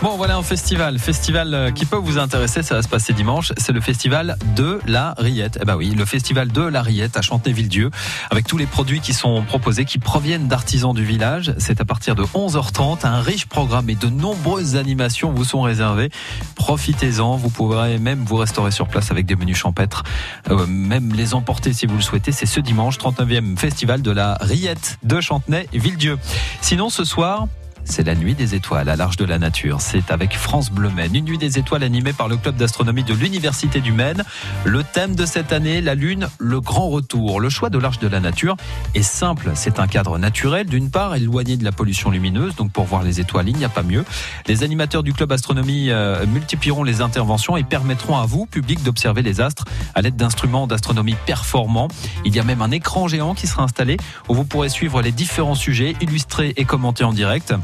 [0.00, 3.52] Bon, voilà un festival, festival euh, qui peut vous intéresser, ça va se passer dimanche,
[3.56, 5.58] c'est le festival de la Riette.
[5.60, 7.90] Eh ben oui, le festival de la Riette à Chantenay-Villedieu,
[8.30, 11.52] avec tous les produits qui sont proposés, qui proviennent d'artisans du village.
[11.58, 16.10] C'est à partir de 11h30, un riche programme et de nombreuses animations vous sont réservées.
[16.54, 20.04] Profitez-en, vous pourrez même vous restaurer sur place avec des menus champêtres,
[20.48, 22.30] euh, même les emporter si vous le souhaitez.
[22.30, 26.18] C'est ce dimanche, 39e festival de la Riette de Chantenay-Villedieu.
[26.60, 27.48] Sinon, ce soir,
[27.88, 29.80] c'est la nuit des étoiles à l'arche de la nature.
[29.80, 33.80] C'est avec France Bleu une nuit des étoiles animée par le club d'astronomie de l'Université
[33.80, 34.24] du Maine.
[34.64, 37.40] Le thème de cette année, la Lune, le grand retour.
[37.40, 38.56] Le choix de l'arche de la nature
[38.94, 39.52] est simple.
[39.54, 42.56] C'est un cadre naturel, d'une part, éloigné de la pollution lumineuse.
[42.56, 44.04] Donc pour voir les étoiles, il n'y a pas mieux.
[44.46, 49.22] Les animateurs du club astronomie euh, multiplieront les interventions et permettront à vous, public, d'observer
[49.22, 51.88] les astres à l'aide d'instruments d'astronomie performants.
[52.24, 53.96] Il y a même un écran géant qui sera installé
[54.28, 57.54] où vous pourrez suivre les différents sujets illustrés et commentés en direct.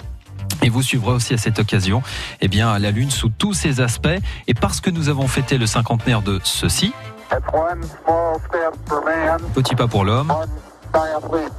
[0.65, 2.03] Et vous suivrez aussi à cette occasion
[2.41, 4.09] eh bien, la Lune sous tous ses aspects.
[4.49, 6.95] Et parce que nous avons fêté le cinquantenaire de ceci,
[9.55, 10.33] petit pas pour l'homme,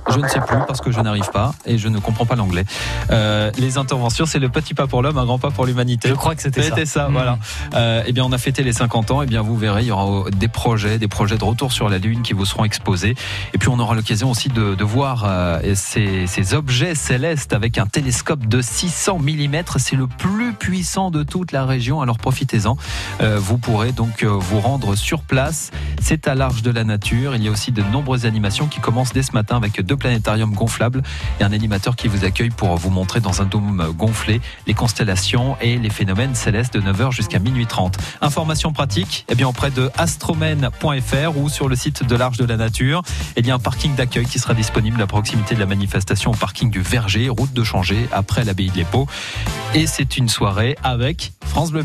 [0.09, 2.65] je ne sais plus parce que je n'arrive pas et je ne comprends pas l'anglais.
[3.11, 6.07] Euh, les interventions, c'est le petit pas pour l'homme, un grand pas pour l'humanité.
[6.09, 6.69] Je crois que c'était ça.
[6.69, 7.37] C'était ça, voilà.
[7.73, 9.21] Euh, eh bien, on a fêté les 50 ans.
[9.21, 11.97] Eh bien, vous verrez, il y aura des projets, des projets de retour sur la
[11.97, 13.15] Lune qui vous seront exposés.
[13.53, 17.77] Et puis, on aura l'occasion aussi de, de voir euh, ces, ces objets célestes avec
[17.77, 19.55] un télescope de 600 mm.
[19.77, 22.01] C'est le plus puissant de toute la région.
[22.01, 22.77] Alors, profitez-en.
[23.21, 25.71] Euh, vous pourrez donc euh, vous rendre sur place.
[26.01, 27.35] C'est à l'arche de la nature.
[27.35, 30.53] Il y a aussi de nombreuses animations qui commencent dès ce matin avec deux planétariums
[30.53, 31.03] gonflables
[31.39, 35.57] et un animateur qui vous accueille pour vous montrer dans un dôme gonflé les constellations
[35.61, 37.97] et les phénomènes célestes de 9h jusqu'à minuit 30.
[38.21, 42.57] Information pratique, eh bien auprès de astromène.fr ou sur le site de l'Arche de la
[42.57, 43.01] Nature,
[43.37, 46.35] il y a un parking d'accueil qui sera disponible à proximité de la manifestation au
[46.35, 49.07] parking du Verger, route de Changer, après l'abbaye de l'Épau.
[49.75, 51.83] Et c'est une soirée avec France Bleu.